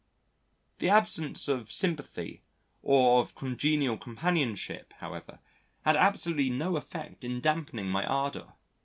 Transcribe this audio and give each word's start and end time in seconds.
The 0.79 0.89
absence 0.89 1.47
of 1.47 1.71
sympathy 1.71 2.41
or 2.81 3.19
of 3.19 3.35
congenial 3.35 3.99
companionship, 3.99 4.93
however, 4.97 5.37
had 5.85 5.95
absolutely 5.95 6.49
no 6.49 6.75
effect 6.75 7.23
in 7.23 7.39
damping 7.39 7.87
my 7.87 8.03
ardour. 8.07 8.53